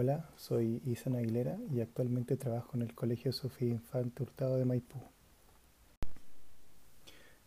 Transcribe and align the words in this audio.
Hola, 0.00 0.30
soy 0.36 0.80
Isan 0.86 1.16
Aguilera 1.16 1.58
y 1.72 1.80
actualmente 1.80 2.36
trabajo 2.36 2.76
en 2.76 2.82
el 2.82 2.94
Colegio 2.94 3.32
Sofía 3.32 3.70
Infante 3.70 4.22
Hurtado 4.22 4.56
de 4.56 4.64
Maipú. 4.64 5.00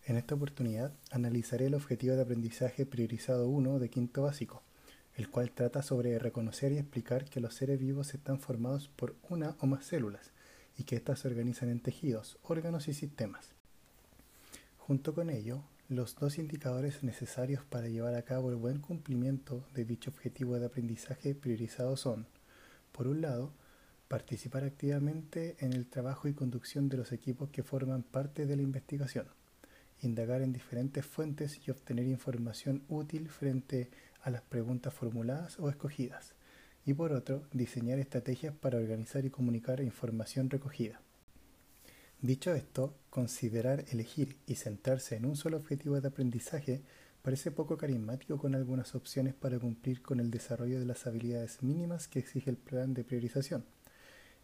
En 0.04 0.18
esta 0.18 0.36
oportunidad 0.36 0.92
analizaré 1.12 1.68
el 1.68 1.76
objetivo 1.76 2.14
de 2.14 2.24
aprendizaje 2.24 2.86
priorizado 2.86 3.48
1 3.48 3.80
de 3.80 3.90
quinto 3.90 4.24
básico, 4.24 4.64
el 5.16 5.30
cual 5.30 5.52
trata 5.52 5.82
sobre 5.82 6.20
reconocer 6.20 6.74
y 6.74 6.78
explicar 6.78 7.24
que 7.24 7.40
los 7.40 7.54
seres 7.54 7.80
vivos 7.80 8.14
están 8.14 8.42
formados 8.42 8.90
por 8.90 9.16
una 9.30 9.56
o 9.62 9.66
más 9.66 9.86
células 9.86 10.32
y 10.78 10.84
que 10.84 10.98
éstas 10.98 11.20
se 11.20 11.30
organizan 11.30 11.70
en 11.70 11.80
tejidos, 11.80 12.38
órganos 12.44 12.90
y 12.90 12.94
sistemas. 12.94 13.54
Junto 14.78 15.14
con 15.14 15.30
ello, 15.30 15.64
los 15.88 16.16
dos 16.16 16.38
indicadores 16.38 17.02
necesarios 17.02 17.64
para 17.64 17.88
llevar 17.88 18.16
a 18.16 18.24
cabo 18.24 18.50
el 18.50 18.58
buen 18.58 18.80
cumplimiento 18.80 19.64
de 19.74 19.86
dicho 19.86 20.10
objetivo 20.12 20.60
de 20.60 20.66
aprendizaje 20.66 21.34
priorizado 21.34 21.96
son, 21.96 22.28
por 23.02 23.08
un 23.08 23.22
lado, 23.22 23.52
participar 24.08 24.64
activamente 24.64 25.56
en 25.58 25.74
el 25.74 25.88
trabajo 25.88 26.28
y 26.28 26.36
conducción 26.36 26.88
de 26.88 26.98
los 26.98 27.12
equipos 27.12 27.50
que 27.50 27.64
forman 27.64 28.04
parte 28.04 28.46
de 28.46 28.56
la 28.56 28.62
investigación, 28.62 29.26
indagar 30.04 30.44
en 30.44 30.54
diferentes 30.54 31.04
fuentes 31.04 31.60
y 31.66 31.72
obtener 31.72 32.06
información 32.06 32.84
útil 32.90 33.28
frente 33.28 33.90
a 34.22 34.30
las 34.30 34.44
preguntas 34.44 34.94
formuladas 34.94 35.60
o 35.60 35.68
escogidas, 35.68 36.36
y 36.86 36.94
por 36.94 37.12
otro, 37.12 37.48
diseñar 37.54 37.98
estrategias 37.98 38.54
para 38.54 38.78
organizar 38.78 39.26
y 39.26 39.32
comunicar 39.32 39.82
información 39.82 40.52
recogida. 40.52 41.02
Dicho 42.22 42.54
esto, 42.54 42.94
considerar 43.10 43.84
elegir 43.90 44.38
y 44.46 44.58
centrarse 44.58 45.16
en 45.16 45.26
un 45.26 45.36
solo 45.36 45.58
objetivo 45.58 46.00
de 46.00 46.08
aprendizaje 46.08 46.84
parece 47.22 47.52
poco 47.52 47.78
carismático 47.78 48.38
con 48.38 48.56
algunas 48.56 48.96
opciones 48.96 49.34
para 49.34 49.60
cumplir 49.60 50.02
con 50.02 50.20
el 50.20 50.32
desarrollo 50.32 50.80
de 50.80 50.86
las 50.86 51.06
habilidades 51.06 51.62
mínimas 51.62 52.08
que 52.08 52.20
exige 52.20 52.50
el 52.50 52.58
plan 52.58 52.94
de 52.94 53.04
priorización. 53.04 53.66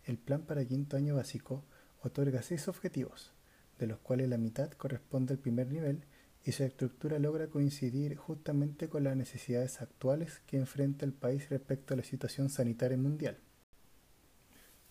El 0.06 0.18
plan 0.18 0.44
para 0.44 0.66
quinto 0.66 0.96
año 0.96 1.16
básico 1.16 1.64
otorga 2.02 2.42
seis 2.42 2.68
objetivos, 2.68 3.34
de 3.80 3.88
los 3.88 4.00
cuales 4.00 4.30
la 4.30 4.38
mitad 4.38 4.72
corresponde 4.72 5.34
al 5.34 5.40
primer 5.40 5.68
nivel 5.68 6.04
y 6.44 6.54
su 6.54 6.64
estructura 6.64 7.20
logra 7.20 7.48
coincidir 7.48 8.16
justamente 8.16 8.88
con 8.88 9.04
las 9.04 9.18
necesidades 9.18 9.82
actuales 9.82 10.42
que 10.48 10.58
enfrenta 10.58 11.06
el 11.06 11.14
país 11.14 11.50
respecto 11.50 11.94
a 11.94 11.98
la 11.98 12.04
situación 12.04 12.50
sanitaria 12.50 12.98
mundial. 12.98 13.38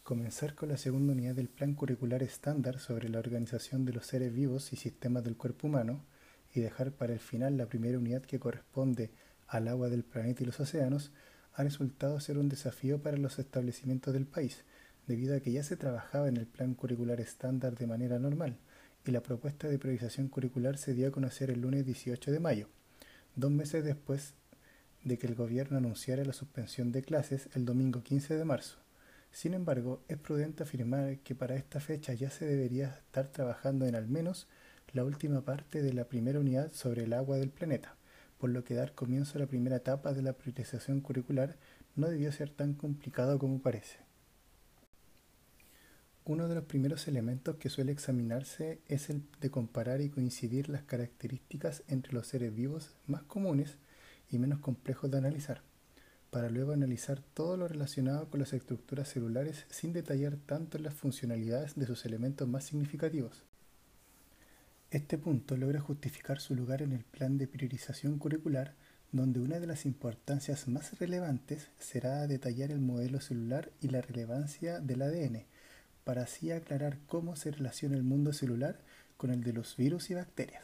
Comenzar 0.03 0.55
con 0.55 0.69
la 0.69 0.77
segunda 0.77 1.15
unidad 1.15 1.35
del 1.35 1.49
Plan 1.49 1.75
Curricular 1.75 2.23
Estándar 2.23 2.79
sobre 2.79 3.09
la 3.09 3.19
organización 3.19 3.85
de 3.85 3.93
los 3.93 4.07
seres 4.07 4.33
vivos 4.33 4.73
y 4.73 4.77
sistemas 4.77 5.25
del 5.25 5.37
cuerpo 5.37 5.67
humano 5.67 6.05
y 6.57 6.61
dejar 6.61 6.93
para 6.93 7.13
el 7.13 7.21
final 7.21 7.57
la 7.57 7.67
primera 7.67 7.99
unidad 7.99 8.23
que 8.23 8.41
corresponde 8.41 9.11
al 9.47 9.69
agua 9.69 9.89
del 9.89 10.05
planeta 10.05 10.43
y 10.43 10.47
los 10.47 10.59
océanos 10.59 11.13
ha 11.53 11.63
resultado 11.63 12.19
ser 12.21 12.39
un 12.39 12.49
desafío 12.49 13.01
para 13.01 13.17
los 13.17 13.39
establecimientos 13.39 14.13
del 14.13 14.27
país, 14.27 14.65
debido 15.07 15.37
a 15.37 15.41
que 15.41 15.53
ya 15.53 15.63
se 15.63 15.77
trabajaba 15.77 16.29
en 16.29 16.37
el 16.37 16.47
Plan 16.47 16.75
Curricular 16.75 17.21
Estándar 17.21 17.77
de 17.77 17.87
manera 17.87 18.19
normal 18.19 18.59
y 19.05 19.13
la 19.13 19.23
propuesta 19.23 19.69
de 19.69 19.79
priorización 19.79 20.29
curricular 20.29 20.79
se 20.79 20.95
dio 20.95 21.09
a 21.09 21.13
conocer 21.13 21.51
el 21.51 21.61
lunes 21.61 21.87
18 21.87 22.33
de 22.33 22.41
mayo, 22.41 22.69
dos 23.37 23.51
meses 23.51 23.85
después 23.85 24.35
de 25.05 25.19
que 25.19 25.27
el 25.27 25.37
gobierno 25.37 25.79
anunciara 25.79 26.25
la 26.25 26.33
suspensión 26.33 26.91
de 26.91 27.03
clases 27.03 27.49
el 27.55 27.65
domingo 27.65 28.03
15 28.03 28.35
de 28.35 28.45
marzo. 28.45 28.79
Sin 29.31 29.55
embargo, 29.55 30.03
es 30.09 30.19
prudente 30.19 30.65
afirmar 30.65 31.19
que 31.19 31.35
para 31.35 31.55
esta 31.55 31.79
fecha 31.79 32.15
ya 32.15 32.31
se 32.31 32.47
debería 32.47 32.89
estar 32.89 33.29
trabajando 33.29 33.87
en 33.87 33.95
al 33.95 34.09
menos 34.09 34.49
la 34.93 35.05
última 35.05 35.43
parte 35.43 35.83
de 35.83 35.93
la 35.93 36.05
primera 36.05 36.41
unidad 36.41 36.73
sobre 36.73 37.05
el 37.05 37.13
agua 37.13 37.37
del 37.37 37.51
planeta, 37.51 37.97
por 38.39 38.51
lo 38.51 38.65
que 38.65 38.75
dar 38.75 38.95
comienzo 38.95 39.39
a 39.39 39.41
la 39.41 39.47
primera 39.47 39.77
etapa 39.77 40.13
de 40.13 40.23
la 40.23 40.33
priorización 40.33 41.01
curricular 41.01 41.57
no 41.95 42.09
debió 42.09 42.33
ser 42.33 42.51
tan 42.51 42.75
complicado 42.75 43.39
como 43.39 43.61
parece. 43.61 43.99
Uno 46.25 46.49
de 46.49 46.55
los 46.57 46.65
primeros 46.65 47.07
elementos 47.07 47.57
que 47.57 47.71
suele 47.71 47.93
examinarse 47.93 48.81
es 48.89 49.11
el 49.11 49.23
de 49.41 49.51
comparar 49.51 50.01
y 50.01 50.11
coincidir 50.11 50.69
las 50.69 50.83
características 50.83 51.85
entre 51.89 52.13
los 52.13 52.27
seres 52.27 52.55
vivos 52.55 52.95
más 53.07 53.23
comunes 53.23 53.77
y 54.31 54.39
menos 54.39 54.59
complejos 54.59 55.11
de 55.11 55.19
analizar 55.19 55.63
para 56.37 56.51
luego 56.51 56.73
analizar 56.73 57.23
todo 57.33 57.57
lo 57.57 57.67
relacionado 57.67 58.29
con 58.29 58.41
las 58.41 58.53
estructuras 58.53 59.09
celulares 59.09 59.65
sin 59.71 59.95
detallar 59.95 60.37
tanto 60.37 60.79
las 60.79 60.93
funcionalidades 60.93 61.77
de 61.77 61.87
sus 61.87 62.05
elementos 62.05 62.47
más 62.47 62.65
significativos. 62.65 63.43
Este 64.93 65.19
punto 65.19 65.57
logra 65.57 65.81
justificar 65.81 66.41
su 66.41 66.55
lugar 66.55 66.81
en 66.81 66.93
el 66.93 67.03
plan 67.03 67.39
de 67.39 67.49
priorización 67.49 68.19
curricular, 68.19 68.75
donde 69.11 69.41
una 69.41 69.59
de 69.59 69.67
las 69.67 69.85
importancias 69.85 70.69
más 70.69 70.97
relevantes 71.01 71.71
será 71.79 72.29
detallar 72.29 72.71
el 72.71 72.79
modelo 72.79 73.21
celular 73.21 73.73
y 73.81 73.89
la 73.89 74.01
relevancia 74.01 74.79
del 74.79 75.03
ADN, 75.03 75.45
para 76.05 76.23
así 76.23 76.53
aclarar 76.53 76.99
cómo 77.09 77.35
se 77.35 77.51
relaciona 77.51 77.97
el 77.97 78.05
mundo 78.05 78.33
celular 78.33 78.79
con 79.17 79.31
el 79.31 79.43
de 79.43 79.55
los 79.55 79.77
virus 79.77 80.11
y 80.11 80.15
bacterias. 80.15 80.63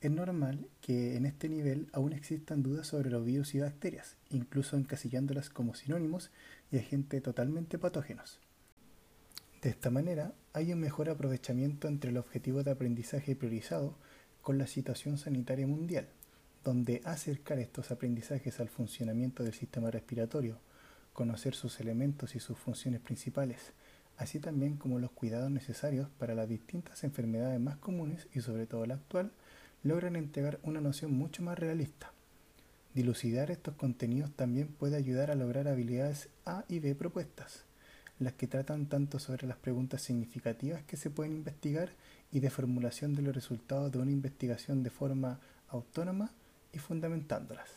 Es 0.00 0.10
normal 0.10 0.66
que 0.80 1.16
en 1.16 1.24
este 1.24 1.48
nivel 1.48 1.88
aún 1.92 2.12
existan 2.12 2.64
dudas 2.64 2.88
sobre 2.88 3.10
los 3.10 3.24
virus 3.24 3.54
y 3.54 3.60
bacterias, 3.60 4.16
incluso 4.30 4.76
encasillándolas 4.76 5.50
como 5.50 5.74
sinónimos 5.74 6.32
y 6.72 6.78
agentes 6.78 7.22
totalmente 7.22 7.78
patógenos. 7.78 8.40
De 9.62 9.68
esta 9.68 9.90
manera, 9.90 10.32
hay 10.54 10.72
un 10.72 10.80
mejor 10.80 11.10
aprovechamiento 11.10 11.86
entre 11.86 12.10
el 12.10 12.16
objetivo 12.16 12.62
de 12.62 12.70
aprendizaje 12.70 13.36
priorizado 13.36 13.94
con 14.40 14.56
la 14.56 14.66
situación 14.66 15.18
sanitaria 15.18 15.66
mundial, 15.66 16.08
donde 16.64 17.02
acercar 17.04 17.58
estos 17.58 17.90
aprendizajes 17.90 18.58
al 18.58 18.70
funcionamiento 18.70 19.42
del 19.42 19.52
sistema 19.52 19.90
respiratorio, 19.90 20.58
conocer 21.12 21.54
sus 21.54 21.78
elementos 21.78 22.34
y 22.34 22.40
sus 22.40 22.58
funciones 22.58 23.02
principales, 23.02 23.72
así 24.16 24.40
también 24.40 24.78
como 24.78 24.98
los 24.98 25.10
cuidados 25.10 25.50
necesarios 25.50 26.08
para 26.18 26.34
las 26.34 26.48
distintas 26.48 27.04
enfermedades 27.04 27.60
más 27.60 27.76
comunes 27.76 28.28
y 28.32 28.40
sobre 28.40 28.66
todo 28.66 28.86
la 28.86 28.94
actual, 28.94 29.30
logran 29.82 30.16
entregar 30.16 30.58
una 30.62 30.80
noción 30.80 31.12
mucho 31.12 31.42
más 31.42 31.58
realista. 31.58 32.12
Dilucidar 32.94 33.50
estos 33.50 33.74
contenidos 33.74 34.30
también 34.34 34.68
puede 34.68 34.96
ayudar 34.96 35.30
a 35.30 35.34
lograr 35.34 35.68
habilidades 35.68 36.30
A 36.46 36.64
y 36.66 36.80
B 36.80 36.94
propuestas, 36.94 37.66
las 38.20 38.34
que 38.34 38.46
tratan 38.46 38.86
tanto 38.86 39.18
sobre 39.18 39.46
las 39.46 39.56
preguntas 39.56 40.02
significativas 40.02 40.82
que 40.82 40.96
se 40.96 41.10
pueden 41.10 41.32
investigar 41.32 41.90
y 42.30 42.40
de 42.40 42.50
formulación 42.50 43.14
de 43.14 43.22
los 43.22 43.34
resultados 43.34 43.90
de 43.90 43.98
una 43.98 44.12
investigación 44.12 44.82
de 44.82 44.90
forma 44.90 45.40
autónoma 45.68 46.30
y 46.72 46.78
fundamentándolas. 46.78 47.68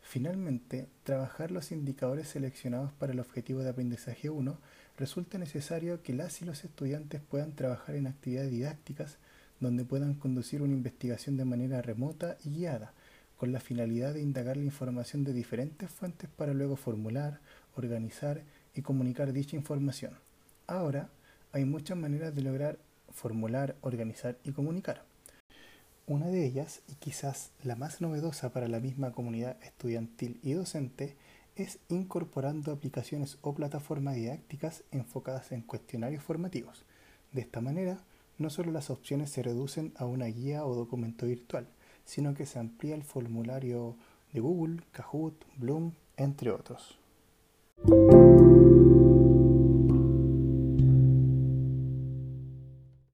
Finalmente, 0.00 0.88
trabajar 1.04 1.50
los 1.50 1.70
indicadores 1.70 2.28
seleccionados 2.28 2.92
para 2.94 3.12
el 3.12 3.20
objetivo 3.20 3.60
de 3.60 3.68
aprendizaje 3.68 4.30
1 4.30 4.58
resulta 4.96 5.36
necesario 5.36 6.02
que 6.02 6.14
las 6.14 6.40
y 6.40 6.46
los 6.46 6.64
estudiantes 6.64 7.20
puedan 7.20 7.52
trabajar 7.52 7.94
en 7.94 8.06
actividades 8.06 8.50
didácticas 8.50 9.18
donde 9.60 9.84
puedan 9.84 10.14
conducir 10.14 10.62
una 10.62 10.72
investigación 10.72 11.36
de 11.36 11.44
manera 11.44 11.82
remota 11.82 12.38
y 12.42 12.56
guiada, 12.56 12.94
con 13.36 13.52
la 13.52 13.60
finalidad 13.60 14.14
de 14.14 14.22
indagar 14.22 14.56
la 14.56 14.64
información 14.64 15.24
de 15.24 15.32
diferentes 15.32 15.90
fuentes 15.90 16.30
para 16.30 16.54
luego 16.54 16.76
formular, 16.76 17.40
organizar 17.76 18.42
y 18.78 18.82
comunicar 18.82 19.32
dicha 19.32 19.56
información. 19.56 20.12
Ahora, 20.68 21.10
hay 21.52 21.64
muchas 21.64 21.98
maneras 21.98 22.32
de 22.32 22.42
lograr 22.42 22.78
formular, 23.10 23.74
organizar 23.80 24.38
y 24.44 24.52
comunicar. 24.52 25.02
Una 26.06 26.28
de 26.28 26.46
ellas, 26.46 26.82
y 26.88 26.94
quizás 26.94 27.50
la 27.64 27.74
más 27.74 28.00
novedosa 28.00 28.52
para 28.52 28.68
la 28.68 28.78
misma 28.78 29.10
comunidad 29.10 29.56
estudiantil 29.64 30.38
y 30.44 30.52
docente, 30.52 31.16
es 31.56 31.80
incorporando 31.88 32.70
aplicaciones 32.70 33.38
o 33.40 33.52
plataformas 33.52 34.14
didácticas 34.14 34.84
enfocadas 34.92 35.50
en 35.50 35.62
cuestionarios 35.62 36.22
formativos. 36.22 36.84
De 37.32 37.40
esta 37.40 37.60
manera, 37.60 37.98
no 38.38 38.48
solo 38.48 38.70
las 38.70 38.90
opciones 38.90 39.30
se 39.30 39.42
reducen 39.42 39.92
a 39.96 40.06
una 40.06 40.26
guía 40.26 40.64
o 40.64 40.76
documento 40.76 41.26
virtual, 41.26 41.66
sino 42.04 42.32
que 42.32 42.46
se 42.46 42.60
amplía 42.60 42.94
el 42.94 43.02
formulario 43.02 43.96
de 44.32 44.38
Google, 44.38 44.82
Kahoot, 44.92 45.34
Bloom, 45.56 45.94
entre 46.16 46.52
otros. 46.52 47.00